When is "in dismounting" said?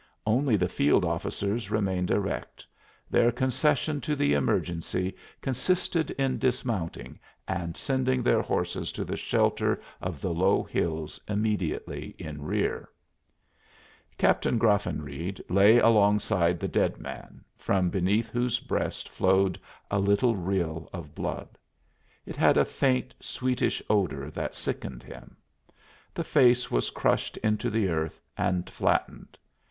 6.17-7.19